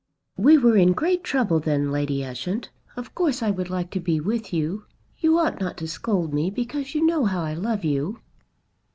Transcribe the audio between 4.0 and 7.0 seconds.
with you. You ought not to scold me, because